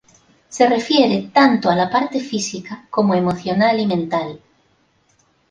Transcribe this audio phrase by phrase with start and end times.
[0.49, 4.41] Se refiere tanto a la parte física como emocional y mental.